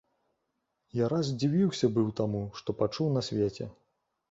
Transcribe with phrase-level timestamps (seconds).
[0.99, 3.71] Я раз здзівіўся быў таму, што пачуў на свеце.